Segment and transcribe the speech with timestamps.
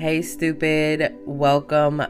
[0.00, 1.14] Hey, stupid.
[1.26, 2.02] Welcome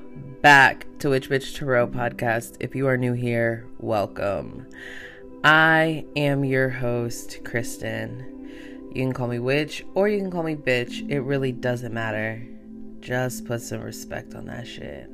[0.43, 2.57] back to Witch Bitch Tarot podcast.
[2.61, 4.69] If you are new here, welcome.
[5.43, 8.49] I am your host, Kristen.
[8.95, 11.11] You can call me witch or you can call me bitch.
[11.11, 12.41] It really doesn't matter.
[13.01, 15.11] Just put some respect on that shit.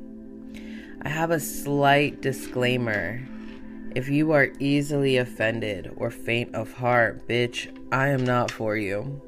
[1.01, 3.27] I have a slight disclaimer.
[3.95, 9.19] If you are easily offended or faint of heart, bitch, I am not for you.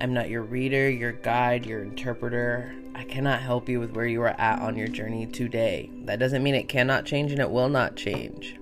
[0.00, 2.74] I'm not your reader, your guide, your interpreter.
[2.94, 5.90] I cannot help you with where you are at on your journey today.
[6.04, 8.58] That doesn't mean it cannot change and it will not change.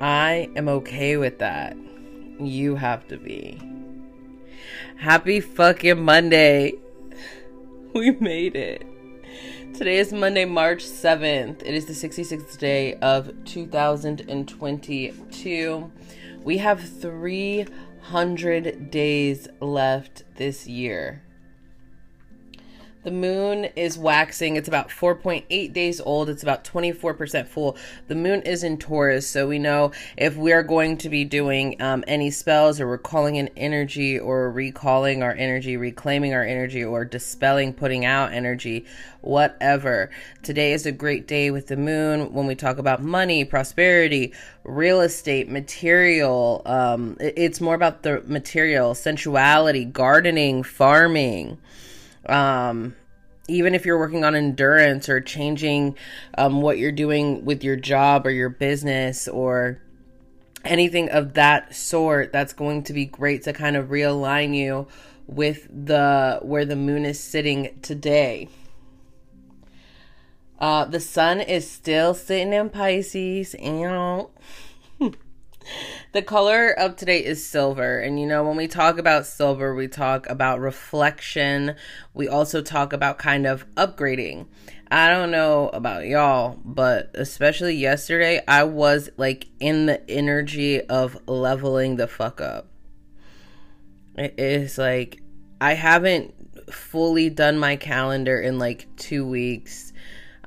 [0.00, 1.76] I am okay with that.
[2.38, 3.60] You have to be.
[4.96, 6.74] Happy fucking Monday.
[7.92, 8.86] We made it.
[9.74, 11.60] Today is Monday, March 7th.
[11.62, 15.92] It is the 66th day of 2022.
[16.44, 17.66] We have three
[18.10, 21.22] 100 days left this year.
[23.02, 24.56] The moon is waxing.
[24.56, 26.28] It's about 4.8 days old.
[26.28, 27.78] It's about 24% full.
[28.08, 32.04] The moon is in Taurus, so we know if we're going to be doing um,
[32.06, 37.72] any spells or recalling an energy or recalling our energy, reclaiming our energy, or dispelling,
[37.72, 38.84] putting out energy,
[39.22, 40.10] whatever.
[40.42, 45.00] Today is a great day with the moon when we talk about money, prosperity, real
[45.00, 46.60] estate, material.
[46.66, 51.56] Um, it's more about the material, sensuality, gardening, farming
[52.26, 52.94] um,
[53.48, 55.96] even if you're working on endurance or changing
[56.38, 59.80] um, what you're doing with your job or your business or
[60.64, 64.86] anything of that sort, that's going to be great to kind of realign you
[65.26, 68.48] with the where the moon is sitting today.
[70.58, 74.26] Uh, the sun is still sitting in Pisces, and
[76.12, 77.98] the color of today is silver.
[77.98, 81.76] And you know, when we talk about silver, we talk about reflection.
[82.14, 84.46] We also talk about kind of upgrading.
[84.90, 91.16] I don't know about y'all, but especially yesterday, I was like in the energy of
[91.28, 92.66] leveling the fuck up.
[94.16, 95.22] It is like
[95.60, 96.34] I haven't
[96.72, 99.92] fully done my calendar in like two weeks.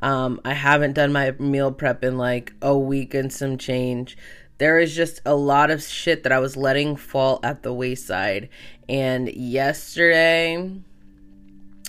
[0.01, 4.17] Um, I haven't done my meal prep in like a week and some change
[4.63, 8.47] there is just a lot of shit that I was letting fall at the wayside.
[8.87, 10.79] And yesterday,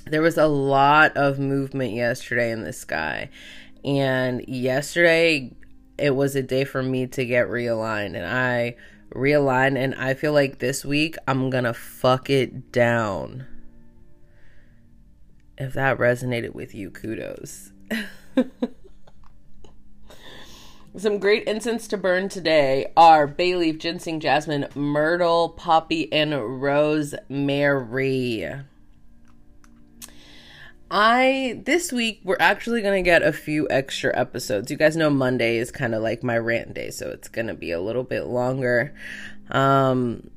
[0.06, 3.30] there was a lot of movement yesterday in the sky.
[3.84, 5.52] And yesterday,
[5.98, 8.16] it was a day for me to get realigned.
[8.16, 8.74] And I
[9.14, 13.46] realigned, and I feel like this week, I'm gonna fuck it down.
[15.56, 17.70] If that resonated with you, kudos.
[20.96, 28.48] Some great incense to burn today are bay leaf, ginseng, jasmine, myrtle, poppy, and rosemary.
[30.88, 34.70] I this week we're actually gonna get a few extra episodes.
[34.70, 37.72] You guys know Monday is kind of like my rant day, so it's gonna be
[37.72, 38.94] a little bit longer.
[39.50, 40.30] Um,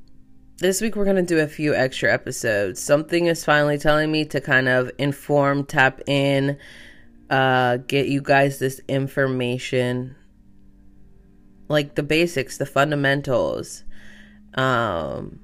[0.56, 2.82] this week we're gonna do a few extra episodes.
[2.82, 6.58] Something is finally telling me to kind of inform, tap in,
[7.30, 10.16] uh, get you guys this information
[11.68, 13.84] like the basics, the fundamentals.
[14.54, 15.40] Um,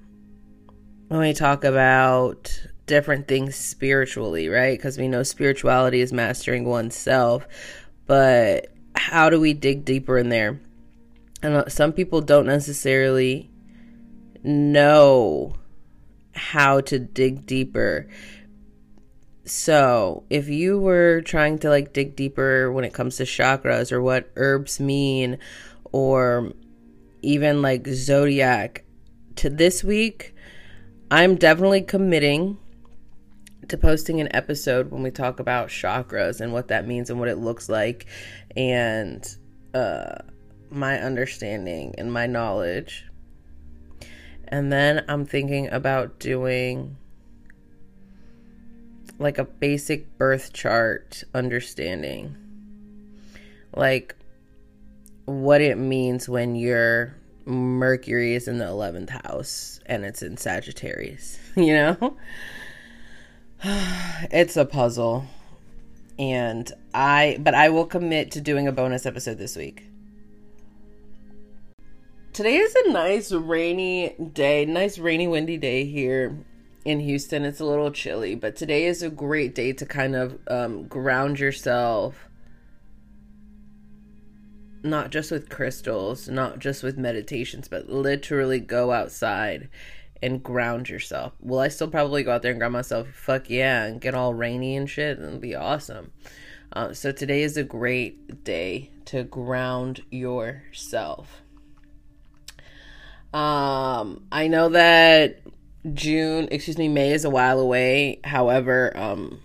[1.09, 4.77] when we talk about different things spiritually, right?
[4.77, 7.47] Because we know spirituality is mastering oneself,
[8.07, 10.61] but how do we dig deeper in there?
[11.43, 13.51] And some people don't necessarily
[14.43, 15.55] know
[16.35, 18.09] how to dig deeper.
[19.47, 24.01] So, if you were trying to like dig deeper when it comes to chakras or
[24.01, 25.39] what herbs mean
[25.95, 26.53] or
[27.23, 28.85] even like zodiac
[29.37, 30.35] to this week,
[31.09, 32.59] I'm definitely committing
[33.69, 37.29] to posting an episode when we talk about chakras and what that means and what
[37.29, 38.07] it looks like
[38.57, 39.25] and
[39.73, 40.17] uh,
[40.69, 43.07] my understanding and my knowledge.
[44.49, 46.97] And then I'm thinking about doing
[49.21, 52.37] like a basic birth chart understanding.
[53.77, 54.17] Like
[55.27, 57.15] what it means when your
[57.47, 62.17] Mercury is in the 11th house and it's in Sagittarius, you know?
[63.63, 65.27] it's a puzzle.
[66.19, 69.85] And I, but I will commit to doing a bonus episode this week.
[72.33, 76.37] Today is a nice rainy day, nice rainy, windy day here
[76.85, 77.45] in Houston.
[77.45, 81.39] It's a little chilly, but today is a great day to kind of um, ground
[81.39, 82.29] yourself
[84.85, 89.71] not just with crystals, not just with meditations, but literally go outside
[90.23, 91.33] and ground yourself.
[91.41, 93.09] Will I still probably go out there and ground myself?
[93.09, 96.13] Fuck yeah, and get all rainy and shit and be awesome.
[96.73, 101.43] Uh, so today is a great day to ground yourself.
[103.33, 105.41] Um, I know that
[105.93, 108.21] June, excuse me, May is a while away.
[108.23, 109.41] However, um,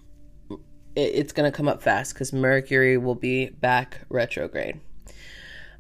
[0.96, 4.80] it, it's gonna come up fast because Mercury will be back retrograde.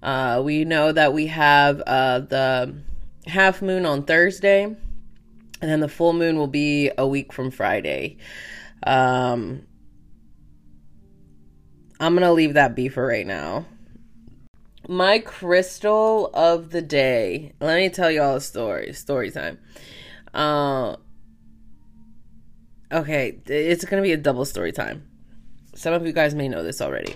[0.01, 2.75] Uh, we know that we have uh, the
[3.25, 4.77] half moon on Thursday, and
[5.61, 8.17] then the full moon will be a week from Friday.
[8.83, 9.63] Um,
[11.99, 13.65] I'm gonna leave that be for right now.
[14.87, 17.53] My crystal of the day.
[17.59, 18.93] Let me tell you all a story.
[18.93, 19.59] Story time.
[20.33, 20.95] Uh,
[22.91, 25.05] okay, it's gonna be a double story time.
[25.75, 27.15] Some of you guys may know this already,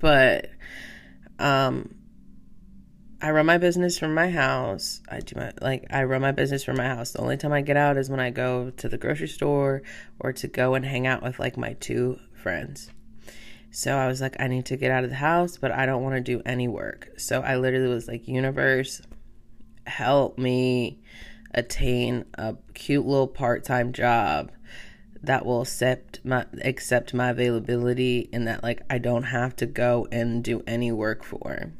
[0.00, 0.50] but
[1.42, 1.94] um,
[3.20, 5.00] I run my business from my house.
[5.08, 7.12] I do my like I run my business from my house.
[7.12, 9.82] The only time I get out is when I go to the grocery store
[10.18, 12.90] or to go and hang out with like my two friends.
[13.70, 16.02] So I was like, I need to get out of the house, but I don't
[16.02, 17.08] want to do any work.
[17.16, 19.00] So I literally was like, universe,
[19.86, 21.00] help me
[21.54, 24.50] attain a cute little part-time job
[25.22, 30.08] that will accept my accept my availability and that like I don't have to go
[30.10, 31.72] and do any work for.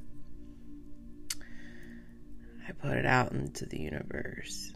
[2.69, 4.73] I put it out into the universe.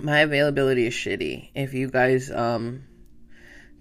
[0.00, 1.50] My availability is shitty.
[1.54, 2.84] If you guys um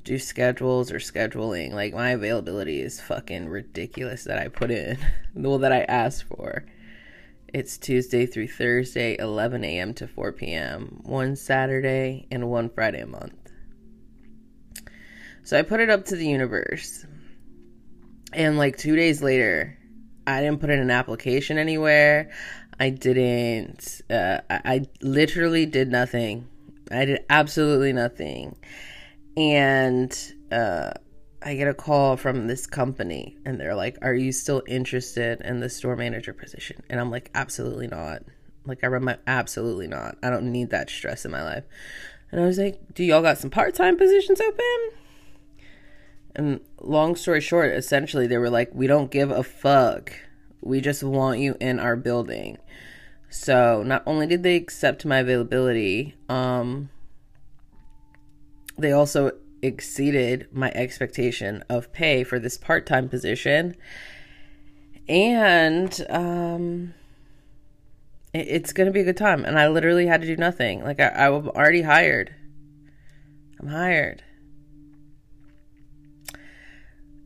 [0.04, 4.98] do schedules or scheduling, like my availability is fucking ridiculous that I put in.
[5.34, 6.66] well that I asked for.
[7.54, 9.94] It's Tuesday through Thursday, 11 a.m.
[9.96, 13.41] to 4 p.m., one Saturday and one Friday a month.
[15.44, 17.06] So I put it up to the universe.
[18.34, 19.78] And like two days later,
[20.28, 22.32] I didn't put in an application anywhere.
[22.80, 26.48] I didn't, uh, I, I literally did nothing.
[26.92, 28.56] I did absolutely nothing.
[29.36, 30.18] And,
[30.52, 30.92] uh,
[31.44, 35.60] I get a call from this company and they're like, Are you still interested in
[35.60, 36.84] the store manager position?
[36.90, 38.24] And I'm like, Absolutely not.
[38.66, 40.18] Like, I run my absolutely not.
[40.22, 41.64] I don't need that stress in my life.
[42.32, 45.01] And I was like, Do y'all got some part time positions open?
[46.36, 50.14] And long story short, essentially, they were like, We don't give a fuck.
[50.62, 52.58] We just want you in our building.
[53.30, 56.90] So not only did they accept my availability, um,
[58.78, 59.32] they also
[59.62, 63.76] exceeded my expectation of pay for this part time position.
[65.08, 66.94] And um,
[68.34, 69.46] it, it's going to be a good time.
[69.46, 70.84] And I literally had to do nothing.
[70.84, 72.36] Like, I, I'm already hired.
[73.60, 74.24] I'm hired.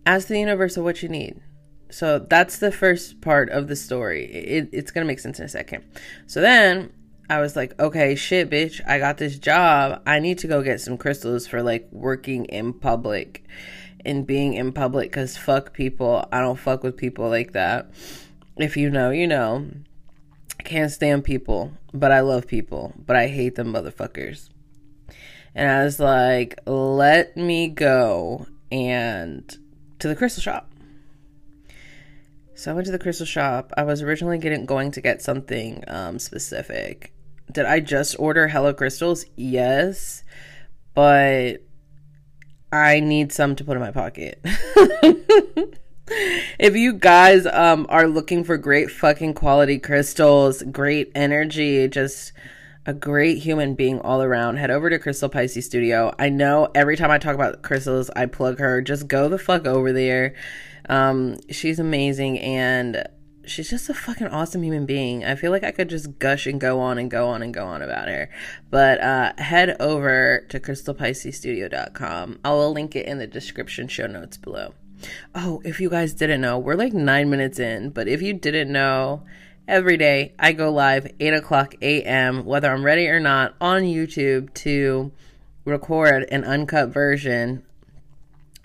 [0.06, 1.42] Ask the universe of what you need.
[1.90, 4.26] So that's the first part of the story.
[4.26, 5.84] It, it's to make sense in a second.
[6.28, 6.92] So then
[7.30, 10.02] I was like, okay, shit, bitch, I got this job.
[10.06, 13.46] I need to go get some crystals for like working in public
[14.06, 16.28] and being in public because fuck people.
[16.32, 17.90] I don't fuck with people like that.
[18.58, 19.68] If you know, you know.
[20.60, 24.50] I can't stand people, but I love people, but I hate them motherfuckers.
[25.54, 29.58] And I was like, let me go and
[30.06, 30.72] to the crystal shop.
[32.54, 33.74] So I went to the crystal shop.
[33.76, 37.12] I was originally getting going to get something um, specific,
[37.52, 39.26] did I just order Hello Crystals?
[39.36, 40.24] Yes,
[40.94, 41.64] but
[42.72, 44.40] I need some to put in my pocket.
[46.60, 52.32] if you guys um, are looking for great fucking quality crystals, great energy, just
[52.86, 56.14] a great human being all around, head over to Crystal Pisces Studio.
[56.20, 58.82] I know every time I talk about crystals, I plug her.
[58.82, 60.36] Just go the fuck over there.
[60.88, 63.08] Um, she's amazing and
[63.46, 65.26] she's just a fucking awesome human being.
[65.26, 67.66] I feel like I could just gush and go on and go on and go
[67.66, 68.30] on about her.
[68.70, 72.40] But uh, head over to crystalpiscesstudio.com.
[72.44, 74.74] I will link it in the description show notes below.
[75.34, 78.72] Oh, if you guys didn't know, we're like nine minutes in, but if you didn't
[78.72, 79.24] know,
[79.68, 84.54] every day I go live 8 o'clock a.m., whether I'm ready or not, on YouTube
[84.56, 85.12] to
[85.66, 87.64] record an uncut version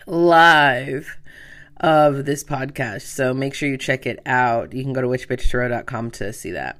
[0.06, 1.16] live
[1.78, 3.02] of this podcast.
[3.02, 4.74] So make sure you check it out.
[4.74, 6.78] You can go to witchbitchtarot.com to see that.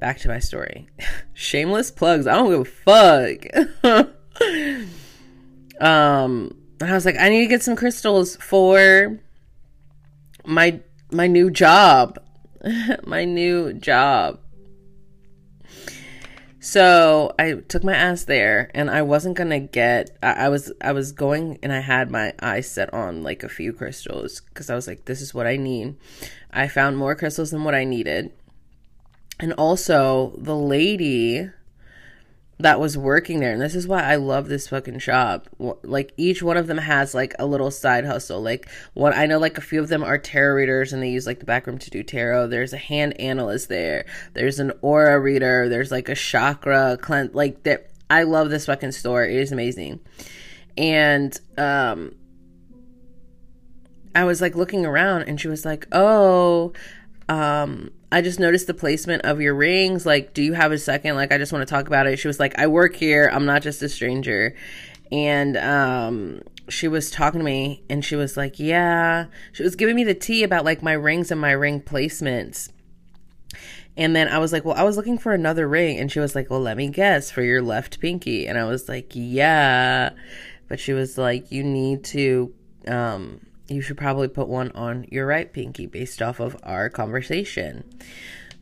[0.00, 0.88] Back to my story.
[1.34, 2.26] Shameless plugs.
[2.26, 4.10] I don't give a fuck.
[5.80, 9.20] um, I was like, I need to get some crystals for
[10.44, 10.80] my
[11.10, 12.18] my new job.
[13.04, 14.40] my new job.
[16.60, 20.92] So I took my ass there and I wasn't gonna get I, I, was I
[20.92, 24.74] was going and I had my eyes set on like a few crystals because I
[24.74, 25.96] was like, this is what I need.
[26.50, 28.32] I found more crystals than what I needed.
[29.38, 31.50] and also the lady
[32.58, 33.52] that was working there.
[33.52, 35.48] And this is why i love this fucking shop.
[35.58, 38.40] Like each one of them has like a little side hustle.
[38.40, 41.26] Like one i know like a few of them are tarot readers and they use
[41.26, 42.48] like the back room to do tarot.
[42.48, 44.06] There's a hand analyst there.
[44.34, 45.68] There's an aura reader.
[45.68, 49.24] There's like a chakra cleanse like that i love this fucking store.
[49.24, 50.00] It is amazing.
[50.76, 52.14] And um
[54.14, 56.72] i was like looking around and she was like oh
[57.28, 60.06] um I just noticed the placement of your rings.
[60.06, 61.16] Like, do you have a second?
[61.16, 62.16] Like, I just want to talk about it.
[62.16, 63.28] She was like, I work here.
[63.32, 64.54] I'm not just a stranger.
[65.10, 69.26] And um, she was talking to me and she was like, Yeah.
[69.52, 72.70] She was giving me the tea about like my rings and my ring placements.
[73.96, 75.98] And then I was like, Well, I was looking for another ring.
[75.98, 78.46] And she was like, Well, let me guess for your left pinky.
[78.46, 80.10] And I was like, Yeah.
[80.68, 82.54] But she was like, You need to
[82.86, 87.84] um, you should probably put one on your right pinky based off of our conversation.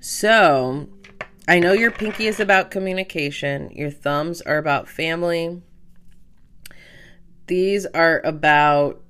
[0.01, 0.89] So,
[1.49, 5.63] I know your pinky is about communication, your thumbs are about family.
[7.49, 9.03] These are about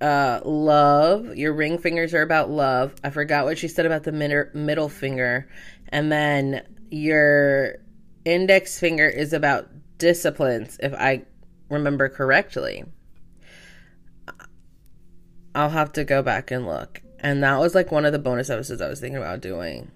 [0.00, 1.36] uh, love.
[1.36, 2.94] Your ring fingers are about love.
[3.02, 5.48] I forgot what she said about the mid- middle finger.
[5.88, 7.76] And then your
[8.24, 9.68] index finger is about
[9.98, 11.24] disciplines, if I
[11.68, 12.84] remember correctly.
[15.54, 17.02] I'll have to go back and look.
[17.18, 19.90] And that was like one of the bonus episodes I was thinking about doing.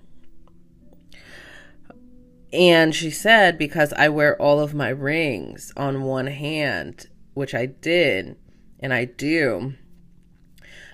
[2.52, 7.66] And she said, because I wear all of my rings on one hand, which I
[7.66, 8.36] did
[8.78, 9.74] and I do.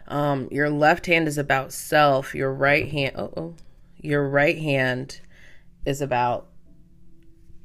[0.08, 2.34] Um, your left hand is about self.
[2.34, 3.54] Your right hand, oh,
[3.98, 5.20] your right hand
[5.84, 6.48] is about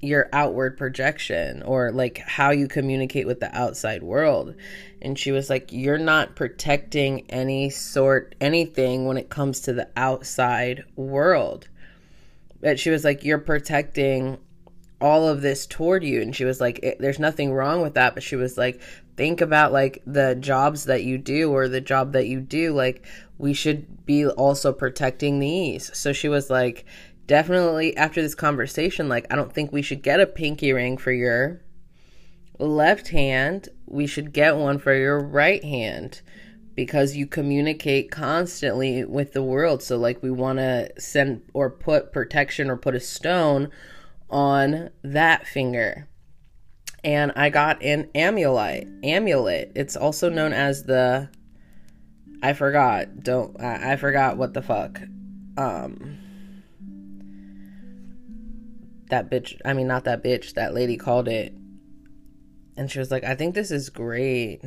[0.02, 4.56] your outward projection or like how you communicate with the outside world.
[5.06, 9.88] And she was like, You're not protecting any sort, anything when it comes to the
[9.96, 11.68] outside world.
[12.60, 14.40] But she was like, You're protecting
[15.00, 16.24] all of this toward you.
[16.24, 18.16] And she was like, There's nothing wrong with that.
[18.16, 18.82] But she was like,
[19.16, 22.74] Think about like the jobs that you do or the job that you do.
[22.74, 23.06] Like,
[23.38, 25.96] we should be also protecting these.
[25.96, 26.84] So she was like,
[27.28, 31.12] definitely after this conversation, like, I don't think we should get a pinky ring for
[31.12, 31.62] your
[32.58, 33.70] left hand.
[33.88, 36.22] We should get one for your right hand
[36.76, 39.82] because you communicate constantly with the world.
[39.82, 43.70] So, like, we want to send or put protection or put a stone
[44.30, 46.08] on that finger.
[47.04, 48.88] And I got an amulet.
[49.04, 49.72] Amulet.
[49.76, 51.30] It's also known as the.
[52.42, 53.24] I forgot.
[53.24, 53.60] Don't.
[53.62, 55.00] I, I forgot what the fuck.
[55.58, 56.18] Um
[59.10, 61.54] that bitch, I mean, not that bitch, that lady called it.
[62.78, 64.62] And she was like, I think this is great.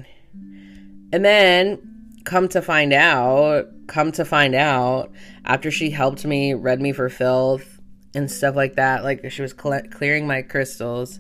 [1.13, 5.11] And then, come to find out, come to find out,
[5.45, 7.81] after she helped me, read me for filth
[8.15, 11.19] and stuff like that, like she was cl- clearing my crystals,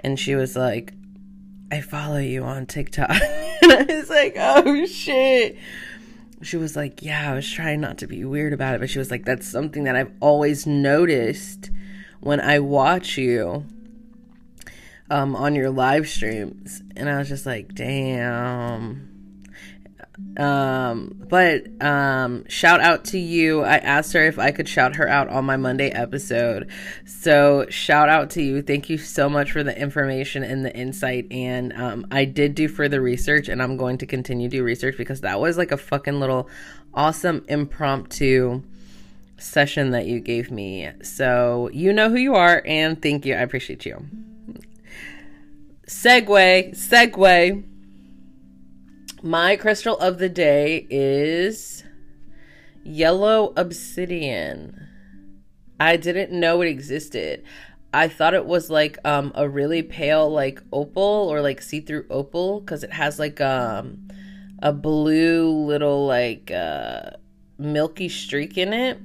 [0.00, 0.92] and she was like,
[1.70, 3.10] I follow you on TikTok.
[3.62, 5.56] and I was like, oh shit.
[6.42, 8.98] She was like, yeah, I was trying not to be weird about it, but she
[8.98, 11.70] was like, that's something that I've always noticed
[12.20, 13.64] when I watch you
[15.14, 16.82] um, on your live streams.
[16.96, 19.08] And I was just like, damn.
[20.36, 23.62] Um, but um, shout out to you.
[23.62, 26.68] I asked her if I could shout her out on my Monday episode.
[27.06, 28.60] So shout out to you.
[28.60, 31.30] Thank you so much for the information and the insight.
[31.30, 34.96] And um, I did do further research, and I'm going to continue to do research
[34.96, 36.48] because that was like a fucking little
[36.92, 38.64] awesome impromptu
[39.38, 40.90] session that you gave me.
[41.02, 43.34] So you know who you are, and thank you.
[43.34, 44.04] I appreciate you.
[45.86, 47.64] Segue, segue.
[49.22, 51.84] My crystal of the day is
[52.82, 54.88] yellow obsidian.
[55.78, 57.44] I didn't know it existed.
[57.92, 62.62] I thought it was like um a really pale like opal or like see-through opal
[62.62, 64.08] cuz it has like um
[64.62, 67.10] a blue little like uh
[67.58, 68.98] milky streak in it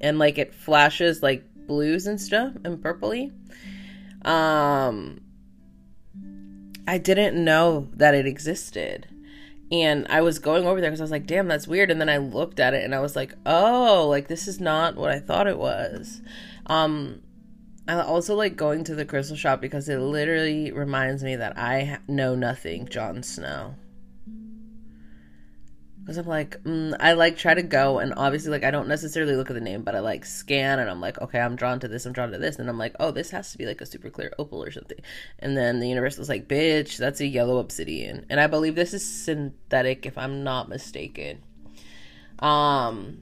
[0.00, 3.32] and like it flashes like blues and stuff and purpley.
[4.24, 5.22] Um
[6.88, 9.06] I didn't know that it existed.
[9.70, 11.90] And I was going over there because I was like, damn, that's weird.
[11.90, 14.96] And then I looked at it and I was like, oh, like this is not
[14.96, 16.22] what I thought it was.
[16.64, 17.20] Um,
[17.86, 21.98] I also like going to the crystal shop because it literally reminds me that I
[22.08, 23.74] know nothing, Jon Snow
[26.08, 29.36] because I'm like, mm, I like try to go, and obviously, like, I don't necessarily
[29.36, 31.88] look at the name, but I like scan, and I'm like, okay, I'm drawn to
[31.88, 33.86] this, I'm drawn to this, and I'm like, oh, this has to be like a
[33.86, 34.96] super clear opal or something.
[35.38, 38.94] And then the universe was like, bitch, that's a yellow obsidian, and I believe this
[38.94, 41.42] is synthetic, if I'm not mistaken.
[42.38, 43.18] Um,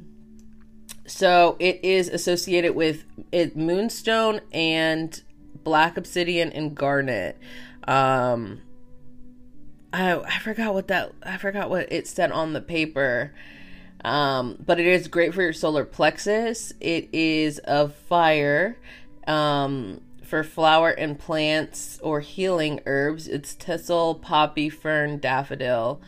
[1.09, 5.21] So it is associated with it moonstone and
[5.65, 7.37] black obsidian and garnet.
[7.89, 8.61] Um,
[9.97, 13.33] I I forgot what that I forgot what it said on the paper.
[14.05, 16.73] Um, but it is great for your solar plexus.
[16.81, 18.77] It is of fire.
[19.27, 26.01] Um, for flower and plants or healing herbs, it's thistle, poppy, fern, daffodil,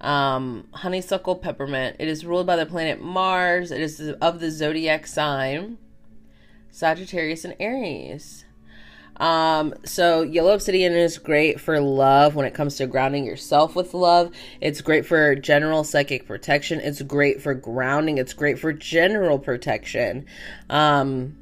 [0.00, 1.96] um, honeysuckle, peppermint.
[1.98, 3.70] It is ruled by the planet Mars.
[3.72, 5.78] It is of the zodiac sign
[6.70, 8.43] Sagittarius and Aries.
[9.16, 13.94] Um, so yellow obsidian is great for love when it comes to grounding yourself with
[13.94, 14.32] love.
[14.60, 16.80] It's great for general psychic protection.
[16.80, 18.18] It's great for grounding.
[18.18, 20.26] It's great for general protection.
[20.68, 21.36] Um,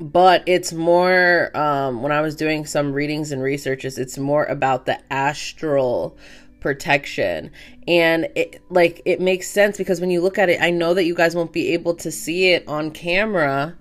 [0.00, 4.86] but it's more um, when I was doing some readings and researches, it's more about
[4.86, 6.16] the astral
[6.60, 7.50] protection
[7.88, 11.04] and it like it makes sense because when you look at it i know that
[11.04, 13.74] you guys won't be able to see it on camera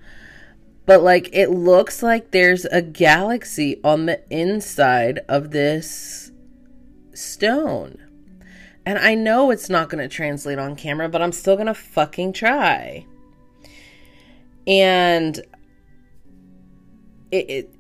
[0.90, 6.32] but like it looks like there's a galaxy on the inside of this
[7.14, 7.96] stone
[8.88, 11.76] and i know it's not going to translate on camera but i'm still going to
[11.76, 13.06] fucking try
[14.66, 15.38] and
[17.32, 17.76] it, it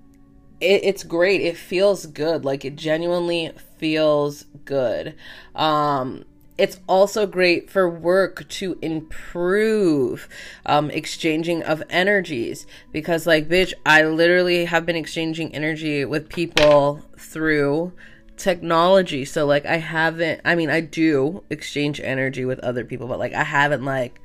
[0.62, 1.42] it, it's great.
[1.42, 2.44] It feels good.
[2.44, 5.16] Like it genuinely feels good.
[5.56, 6.26] Um,
[6.60, 10.28] it's also great for work to improve
[10.66, 17.02] um, exchanging of energies because, like, bitch, I literally have been exchanging energy with people
[17.18, 17.94] through
[18.36, 19.24] technology.
[19.24, 23.34] So, like, I haven't, I mean, I do exchange energy with other people, but like,
[23.34, 24.20] I haven't, like,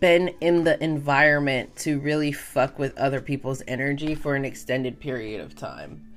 [0.00, 5.42] been in the environment to really fuck with other people's energy for an extended period
[5.42, 6.09] of time.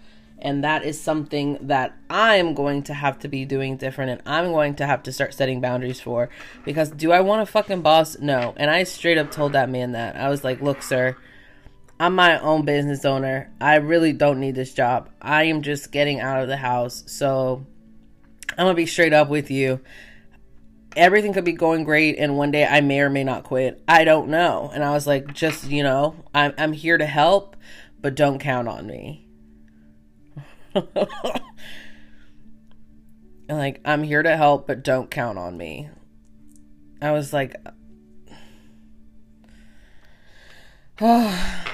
[0.43, 4.51] And that is something that I'm going to have to be doing different and I'm
[4.51, 6.29] going to have to start setting boundaries for.
[6.65, 8.19] Because do I want a fucking boss?
[8.19, 8.53] No.
[8.57, 10.15] And I straight up told that man that.
[10.15, 11.15] I was like, look, sir,
[11.99, 13.51] I'm my own business owner.
[13.61, 15.09] I really don't need this job.
[15.21, 17.03] I am just getting out of the house.
[17.07, 17.65] So
[18.51, 19.79] I'm going to be straight up with you
[20.95, 23.81] everything could be going great and one day I may or may not quit.
[23.87, 24.71] I don't know.
[24.73, 27.55] And I was like, just, you know, I'm I'm here to help,
[27.99, 29.22] but don't count on me.
[33.49, 35.89] Like, I'm here to help, but don't count on me.
[37.01, 37.55] I was like
[41.01, 41.65] oh.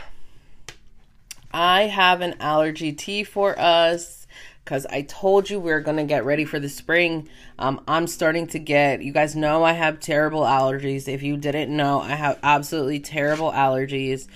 [1.51, 4.27] I have an allergy tea for us
[4.63, 7.27] because I told you we are going to get ready for the spring.
[7.57, 11.07] Um, I'm starting to get, you guys know I have terrible allergies.
[11.07, 14.27] If you didn't know, I have absolutely terrible allergies.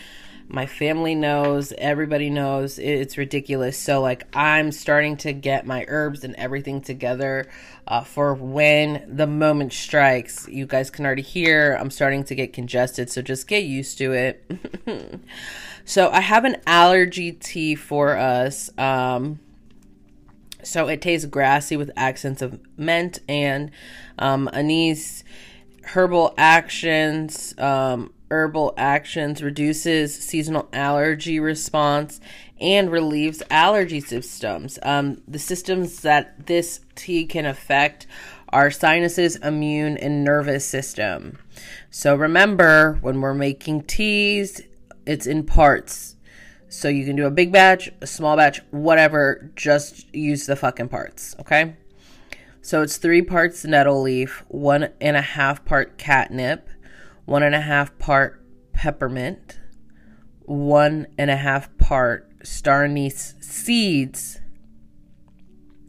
[0.54, 3.76] My family knows, everybody knows, it's ridiculous.
[3.76, 7.50] So, like, I'm starting to get my herbs and everything together
[7.88, 10.48] uh, for when the moment strikes.
[10.48, 14.12] You guys can already hear I'm starting to get congested, so just get used to
[14.14, 15.22] it.
[15.86, 18.70] so, I have an allergy tea for us.
[18.78, 19.40] Um,
[20.62, 23.72] so it tastes grassy with accents of mint and
[24.20, 25.24] um, anise.
[25.84, 32.20] Herbal actions, um, herbal actions reduces seasonal allergy response
[32.60, 34.80] and relieves allergy systems.
[34.82, 38.08] Um, the systems that this tea can affect
[38.50, 41.38] are sinuses, immune, and nervous system.
[41.92, 44.62] So remember, when we're making teas,
[45.06, 46.14] it's in parts
[46.74, 50.90] so you can do a big batch, a small batch, whatever, just use the fucking
[50.90, 51.76] parts, okay?
[52.64, 56.68] So it's three parts nettle leaf, one and a half part catnip,
[57.26, 59.60] one and a half part peppermint,
[60.42, 64.40] one and a half part star anise seeds,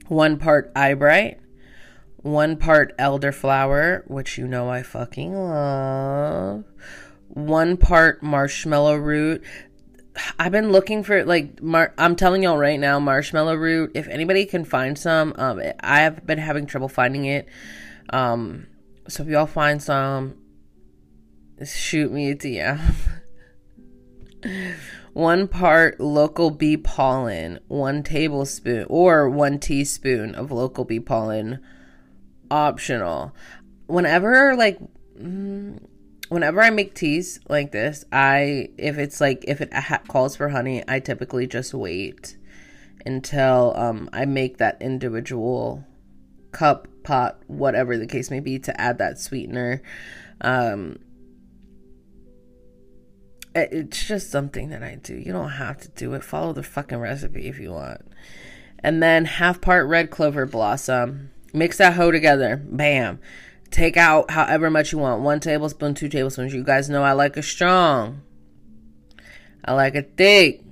[0.08, 1.40] one part eyebright,
[2.16, 6.64] one part elderflower, which you know I fucking love,
[7.28, 9.42] one part marshmallow root.
[10.38, 13.92] I've been looking for like mar- I'm telling y'all right now, marshmallow root.
[13.94, 17.48] If anybody can find some, um, I have been having trouble finding it.
[18.10, 18.68] Um,
[19.08, 20.36] so if y'all find some,
[21.62, 22.80] shoot me a DM.
[25.12, 31.60] one part local bee pollen, one tablespoon or one teaspoon of local bee pollen,
[32.50, 33.34] optional.
[33.86, 34.78] Whenever like.
[35.18, 35.78] Mm,
[36.28, 40.48] whenever I make teas like this, I if it's like if it ha- calls for
[40.48, 42.36] honey, I typically just wait
[43.06, 45.84] until um I make that individual
[46.52, 49.82] cup, pot, whatever the case may be to add that sweetener.
[50.40, 50.98] Um
[53.54, 55.14] it's just something that I do.
[55.14, 56.24] You don't have to do it.
[56.24, 58.02] Follow the fucking recipe if you want.
[58.80, 61.30] And then half part red clover blossom.
[61.52, 62.56] Mix that hoe together.
[62.56, 63.20] Bam
[63.74, 66.54] take out however much you want one tablespoon, two tablespoons.
[66.54, 68.22] You guys know I like it strong,
[69.64, 70.63] I like it thick.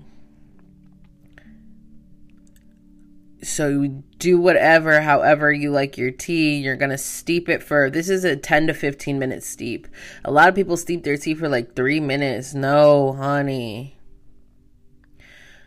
[3.42, 6.59] So do whatever, however you like your tea.
[6.59, 9.88] You're gonna steep it for this is a 10 to 15 minute steep.
[10.24, 12.55] A lot of people steep their tea for like three minutes.
[12.55, 13.96] No, honey.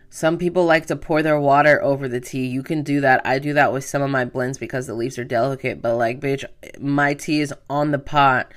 [0.09, 2.47] Some people like to pour their water over the tea.
[2.47, 3.21] You can do that.
[3.25, 5.81] I do that with some of my blends because the leaves are delicate.
[5.81, 6.45] But like, bitch,
[6.79, 8.49] my tea is on the pot,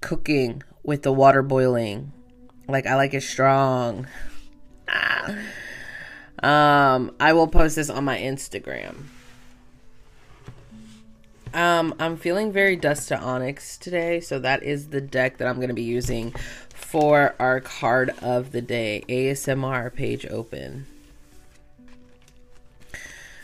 [0.00, 2.12] cooking with the water boiling.
[2.68, 4.06] Like I like it strong.
[4.88, 5.36] Ah.
[6.42, 8.96] Um, I will post this on my Instagram.
[11.54, 15.56] Um, I'm feeling very dust to onyx today, so that is the deck that I'm
[15.56, 16.34] going to be using
[16.70, 19.04] for our card of the day.
[19.08, 20.86] ASMR page open.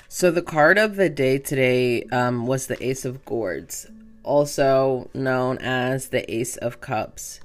[0.09, 3.87] So the card of the day today um, was the Ace of Gourds,
[4.25, 7.41] also known as the Ace of Cups.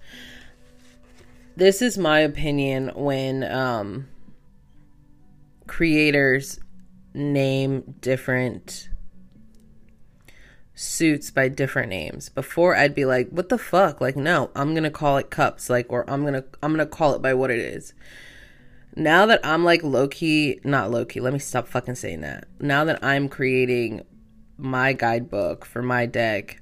[1.58, 4.08] This is my opinion when um,
[5.74, 6.60] creators
[7.16, 8.90] name different
[10.76, 12.30] suits by different names.
[12.30, 14.00] Before I'd be like, what the fuck?
[14.00, 16.88] Like, no, I'm going to call it cups like or I'm going to I'm going
[16.88, 17.96] to call it by what it is.
[18.96, 22.46] Now that I'm like low key, not low key, let me stop fucking saying that.
[22.60, 24.04] Now that I'm creating
[24.58, 26.62] my guidebook for my deck,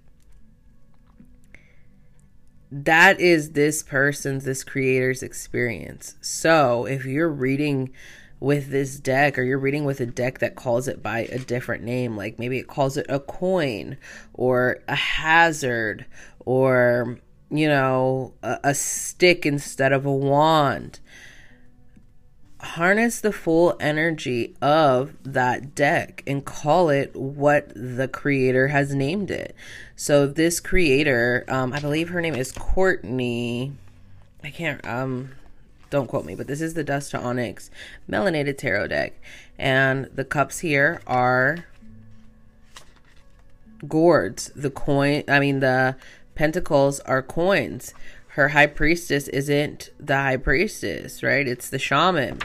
[2.71, 6.15] that is this person's, this creator's experience.
[6.21, 7.91] So if you're reading
[8.41, 11.83] with this deck or you're reading with a deck that calls it by a different
[11.83, 13.95] name like maybe it calls it a coin
[14.33, 16.05] or a hazard
[16.39, 17.19] or
[17.51, 20.99] you know a, a stick instead of a wand.
[22.59, 29.31] Harness the full energy of that deck and call it what the creator has named
[29.31, 29.55] it.
[29.95, 33.73] So this creator um i believe her name is courtney.
[34.43, 35.33] I can't um
[35.91, 37.69] don't quote me, but this is the Dust to Onyx
[38.09, 39.21] Melanated Tarot deck.
[39.59, 41.65] And the cups here are
[43.87, 44.51] gourds.
[44.55, 45.97] The coin, I mean, the
[46.33, 47.93] pentacles are coins.
[48.29, 51.47] Her high priestess isn't the high priestess, right?
[51.47, 52.39] It's the shaman.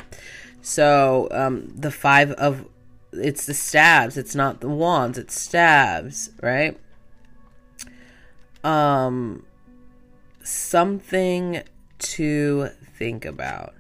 [0.61, 2.68] So um, the five of
[3.12, 4.16] it's the stabs.
[4.16, 5.16] It's not the wands.
[5.16, 6.76] It's stabs, right?
[8.64, 9.46] Um,
[10.42, 11.62] something
[11.98, 13.74] to think about.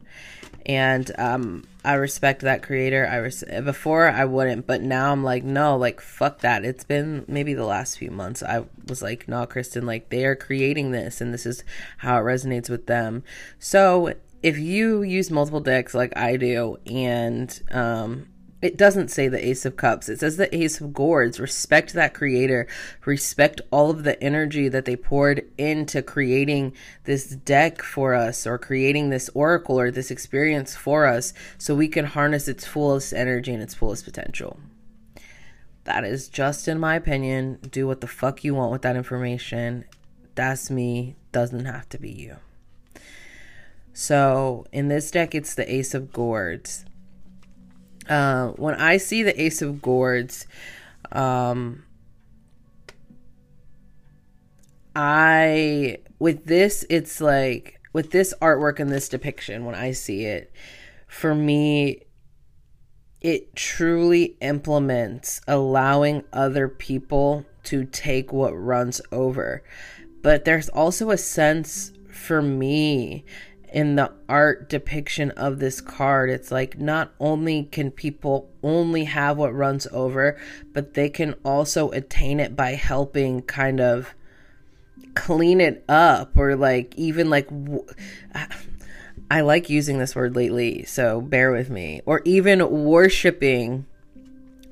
[0.64, 3.06] And um, I respect that creator.
[3.06, 6.64] I res- before I wouldn't, but now I'm like, no, like fuck that.
[6.64, 8.42] It's been maybe the last few months.
[8.42, 11.62] I was like, no, Kristen, like they are creating this, and this is
[11.98, 13.22] how it resonates with them.
[13.60, 18.26] So if you use multiple decks like I do, and um,
[18.62, 20.08] it doesn't say the ace of cups.
[20.08, 21.38] It says the ace of gourds.
[21.38, 22.66] Respect that creator.
[23.04, 26.72] Respect all of the energy that they poured into creating
[27.04, 31.88] this deck for us or creating this oracle or this experience for us so we
[31.88, 34.58] can harness its fullest energy and its fullest potential.
[35.84, 37.58] That is just in my opinion.
[37.70, 39.84] Do what the fuck you want with that information.
[40.34, 41.14] That's me.
[41.30, 42.36] Doesn't have to be you.
[43.92, 46.86] So in this deck it's the ace of gourds
[48.08, 50.46] uh, when I see the Ace of Gourds,
[51.12, 51.84] um,
[54.94, 60.52] I with this it's like with this artwork and this depiction when I see it,
[61.06, 62.02] for me,
[63.20, 69.62] it truly implements allowing other people to take what runs over.
[70.22, 73.24] But there's also a sense for me
[73.72, 79.36] in the art depiction of this card it's like not only can people only have
[79.36, 80.38] what runs over
[80.72, 84.14] but they can also attain it by helping kind of
[85.16, 87.48] clean it up or like even like
[89.30, 92.00] I like using this word lately so bear with me.
[92.06, 93.86] Or even worshiping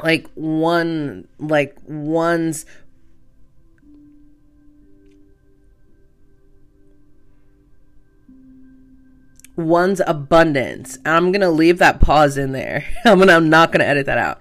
[0.00, 2.66] like one like one's
[9.56, 10.96] one's abundance.
[11.04, 12.84] And I'm gonna leave that pause in there.
[13.04, 14.40] I'm gonna I'm not gonna edit that out.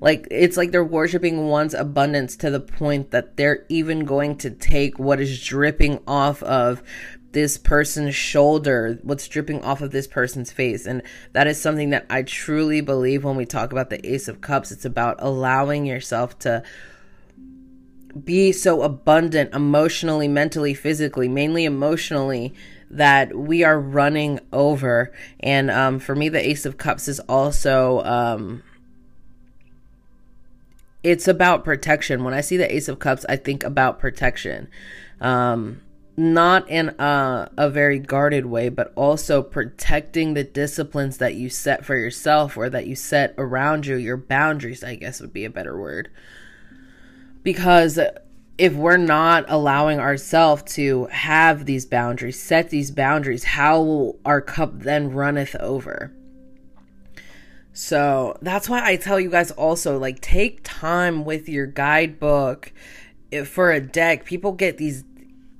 [0.00, 4.50] Like it's like they're worshiping one's abundance to the point that they're even going to
[4.50, 6.82] take what is dripping off of
[7.32, 10.86] this person's shoulder, what's dripping off of this person's face.
[10.86, 14.40] And that is something that I truly believe when we talk about the Ace of
[14.40, 14.72] Cups.
[14.72, 16.62] It's about allowing yourself to
[18.24, 22.54] be so abundant emotionally, mentally, physically, mainly emotionally,
[22.90, 25.12] that we are running over.
[25.40, 28.02] And um, for me, the Ace of Cups is also.
[28.04, 28.62] Um,
[31.02, 32.24] it's about protection.
[32.24, 34.68] When I see the Ace of Cups, I think about protection.
[35.20, 35.82] Um,
[36.16, 41.84] not in a, a very guarded way, but also protecting the disciplines that you set
[41.84, 45.50] for yourself or that you set around you, your boundaries, I guess would be a
[45.50, 46.10] better word.
[47.42, 47.98] Because
[48.58, 54.40] if we're not allowing ourselves to have these boundaries, set these boundaries, how will our
[54.40, 56.12] cup then runneth over?
[57.72, 62.72] So that's why I tell you guys also like take time with your guidebook
[63.30, 64.24] if for a deck.
[64.24, 65.04] People get these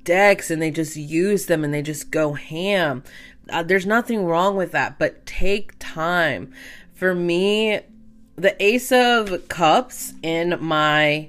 [0.04, 3.04] decks and they just use them and they just go ham.
[3.50, 6.50] Uh, there's nothing wrong with that, but take time.
[6.94, 7.80] For me,
[8.36, 11.28] the Ace of Cups in my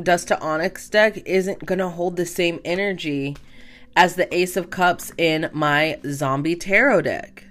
[0.00, 3.36] Dust to Onyx deck isn't going to hold the same energy
[3.96, 7.44] as the Ace of Cups in my Zombie Tarot deck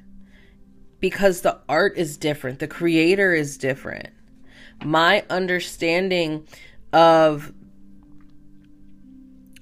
[1.00, 4.10] because the art is different, the creator is different.
[4.84, 6.48] My understanding
[6.94, 7.54] of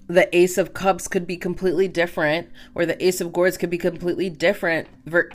[0.09, 3.77] the Ace of Cups could be completely different, or the Ace of Gourds could be
[3.77, 4.87] completely different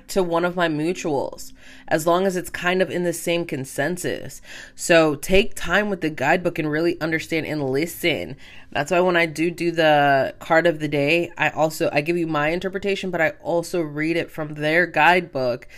[0.09, 1.53] to one of my mutuals,
[1.87, 4.43] as long as it's kind of in the same consensus.
[4.75, 8.37] So take time with the guidebook and really understand and listen.
[8.73, 12.19] That's why when I do do the card of the day, I also I give
[12.19, 15.69] you my interpretation, but I also read it from their guidebook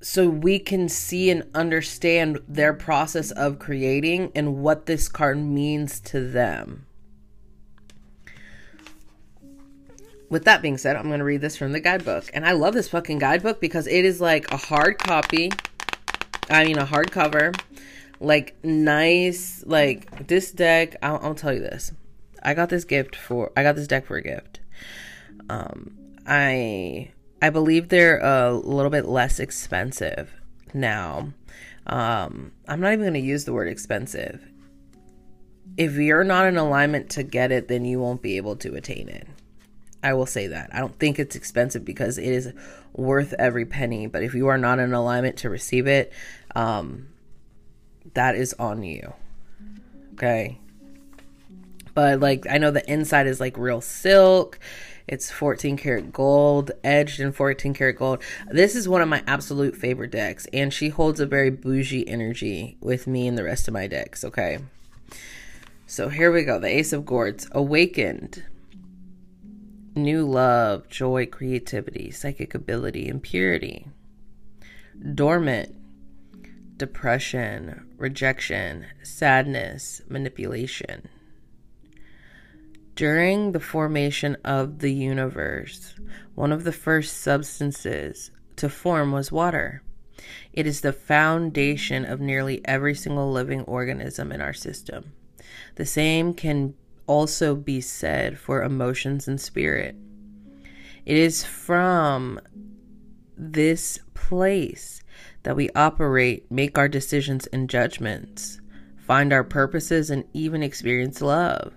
[0.00, 5.98] so we can see and understand their process of creating and what this card means
[5.98, 6.84] to them.
[10.30, 12.30] With that being said, I'm going to read this from the guidebook.
[12.34, 15.50] And I love this fucking guidebook because it is like a hard copy.
[16.50, 17.58] I mean, a hardcover.
[18.20, 19.62] Like, nice.
[19.66, 21.92] Like, this deck, I'll, I'll, tell you this.
[22.42, 24.60] I got this gift for, I got this deck for a gift.
[25.48, 30.34] Um, I, I believe they're a little bit less expensive
[30.74, 31.32] now.
[31.86, 34.46] Um, I'm not even going to use the word expensive.
[35.76, 39.08] If you're not in alignment to get it, then you won't be able to attain
[39.08, 39.26] it.
[40.02, 40.70] I will say that.
[40.72, 42.52] I don't think it's expensive because it is
[42.92, 44.06] worth every penny.
[44.06, 46.12] But if you are not in alignment to receive it,
[46.54, 47.08] um,
[48.14, 49.12] that is on you.
[50.14, 50.58] Okay.
[51.94, 54.58] But like, I know the inside is like real silk.
[55.08, 58.22] It's 14 karat gold, edged in 14 karat gold.
[58.50, 62.76] This is one of my absolute favorite decks, and she holds a very bougie energy
[62.80, 64.22] with me and the rest of my decks.
[64.22, 64.58] Okay.
[65.86, 66.60] So here we go.
[66.60, 68.44] The Ace of Gourds, awakened
[69.98, 73.86] new love, joy, creativity, psychic ability, and purity.
[75.14, 75.74] Dormant,
[76.76, 81.08] depression, rejection, sadness, manipulation.
[82.94, 85.94] During the formation of the universe,
[86.34, 89.82] one of the first substances to form was water.
[90.52, 95.12] It is the foundation of nearly every single living organism in our system.
[95.76, 96.74] The same can
[97.08, 99.96] also be said for emotions and spirit.
[101.04, 102.40] It is from
[103.36, 105.02] this place
[105.42, 108.60] that we operate, make our decisions and judgments,
[108.96, 111.72] find our purposes, and even experience love.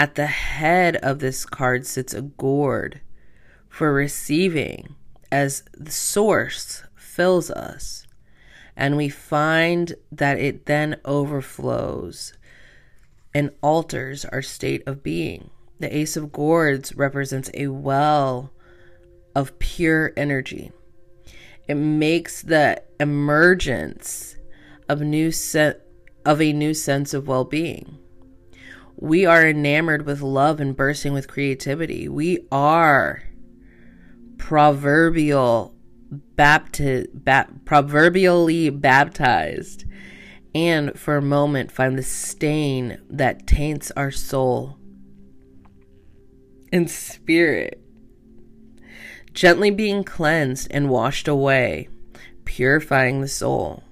[0.00, 3.00] At the head of this card sits a gourd
[3.68, 4.94] for receiving
[5.30, 8.06] as the source fills us.
[8.76, 12.32] And we find that it then overflows
[13.34, 15.50] and alters our state of being.
[15.80, 18.52] The Ace of Gourds represents a well
[19.34, 20.70] of pure energy.
[21.66, 24.36] It makes the emergence
[24.88, 25.86] of new set
[26.24, 27.98] of a new sense of well-being.
[28.96, 32.08] We are enamored with love and bursting with creativity.
[32.08, 33.24] We are
[34.38, 35.74] proverbial
[36.36, 39.84] bapti- ba- proverbially baptized
[40.54, 44.78] and for a moment find the stain that taints our soul
[46.72, 47.80] and spirit,
[49.32, 51.88] gently being cleansed and washed away,
[52.44, 53.82] purifying the soul.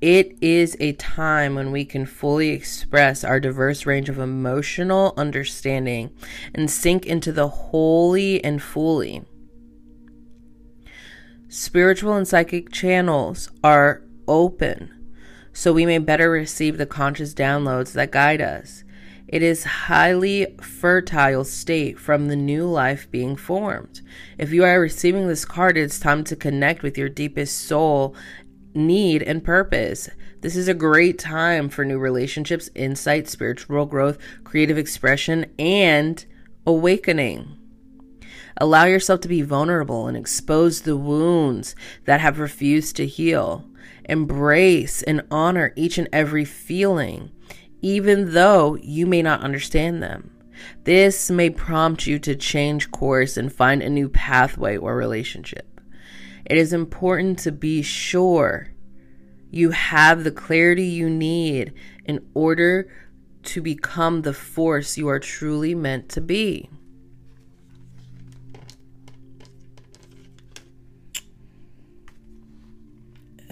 [0.00, 6.14] It is a time when we can fully express our diverse range of emotional understanding
[6.54, 9.24] and sink into the holy and fully.
[11.48, 15.03] Spiritual and psychic channels are open
[15.54, 18.84] so we may better receive the conscious downloads that guide us.
[19.26, 24.02] It is highly fertile state from the new life being formed.
[24.36, 28.14] If you are receiving this card, it's time to connect with your deepest soul
[28.74, 30.10] need and purpose.
[30.40, 36.22] This is a great time for new relationships, insight, spiritual growth, creative expression, and
[36.66, 37.56] awakening.
[38.58, 43.64] Allow yourself to be vulnerable and expose the wounds that have refused to heal.
[44.08, 47.30] Embrace and honor each and every feeling,
[47.82, 50.30] even though you may not understand them.
[50.84, 55.80] This may prompt you to change course and find a new pathway or relationship.
[56.44, 58.70] It is important to be sure
[59.50, 61.72] you have the clarity you need
[62.04, 62.90] in order
[63.44, 66.68] to become the force you are truly meant to be.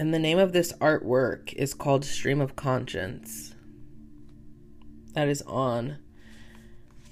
[0.03, 3.55] And the name of this artwork is called Stream of Conscience.
[5.13, 5.99] That is on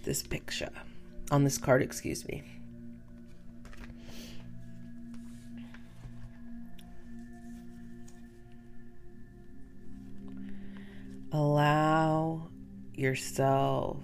[0.03, 0.73] this picture,
[1.31, 2.43] on this card, excuse me.
[11.31, 12.49] Allow
[12.93, 14.03] yourself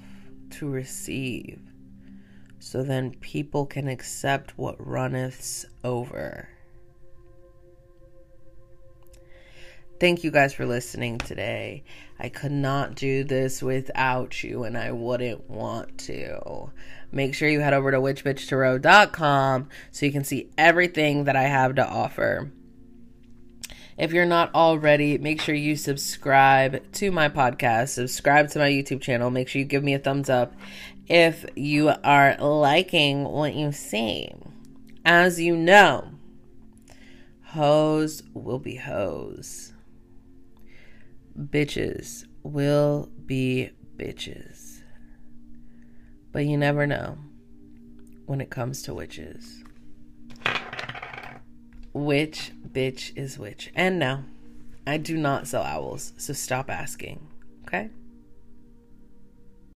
[0.51, 1.59] to receive
[2.59, 6.47] so then people can accept what runneth over.
[9.99, 11.83] Thank you guys for listening today.
[12.19, 16.71] I could not do this without you, and I wouldn't want to.
[17.11, 21.73] Make sure you head over to witchbitchtarot.com so you can see everything that I have
[21.75, 22.51] to offer.
[23.97, 29.01] If you're not already, make sure you subscribe to my podcast, subscribe to my YouTube
[29.01, 29.31] channel.
[29.31, 30.53] Make sure you give me a thumbs up
[31.07, 34.31] if you are liking what you see.
[35.03, 36.11] As you know,
[37.45, 39.73] hoes will be hoes.
[41.39, 44.81] Bitches will be bitches.
[46.31, 47.17] But you never know
[48.25, 49.63] when it comes to witches
[51.97, 53.71] which bitch is which.
[53.75, 54.23] And no,
[54.85, 57.27] I do not sell owls, so stop asking.
[57.65, 57.89] Okay?